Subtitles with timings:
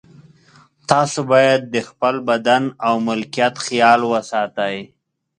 [0.89, 4.77] تاسو باید د خپل بدن او ملکیت خیال وساتئ.